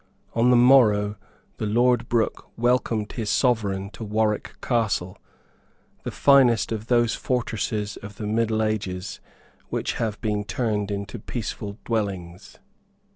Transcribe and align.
On 0.33 0.49
the 0.49 0.55
morrow 0.55 1.15
the 1.57 1.67
Lord 1.67 2.09
Brook 2.09 2.47
welcomed 2.57 3.11
his 3.11 3.29
Sovereign 3.29 3.91
to 3.91 4.03
Warwick 4.03 4.55
Castle, 4.59 5.15
the 6.01 6.09
finest 6.09 6.71
of 6.71 6.87
those 6.87 7.13
fortresses 7.13 7.97
of 7.97 8.15
the 8.15 8.25
middle 8.25 8.63
ages 8.63 9.19
which 9.69 9.93
have 10.01 10.19
been 10.19 10.43
turned 10.43 10.89
into 10.89 11.19
peaceful 11.19 11.77
dwellings. 11.85 12.57